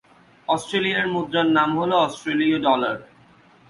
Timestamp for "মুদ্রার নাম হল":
1.07-1.91